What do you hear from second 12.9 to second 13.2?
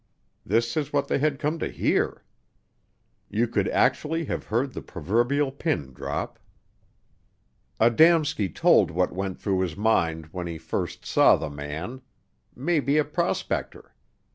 a